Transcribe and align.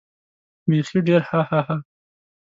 بېخي 0.69 0.99
ډېر 1.07 1.21
هههه. 1.29 1.75